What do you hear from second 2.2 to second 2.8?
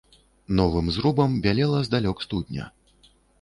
студня.